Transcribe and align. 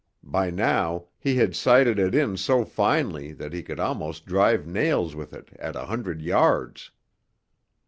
By 0.23 0.49
now 0.49 1.09
he 1.19 1.35
had 1.35 1.55
sighted 1.55 1.99
it 1.99 2.15
in 2.15 2.35
so 2.35 2.65
finely 2.65 3.33
that 3.33 3.53
he 3.53 3.61
could 3.61 3.79
almost 3.79 4.25
drive 4.25 4.65
nails 4.65 5.13
with 5.13 5.31
it 5.31 5.49
at 5.59 5.75
a 5.75 5.85
hundred 5.85 6.23
yards. 6.23 6.89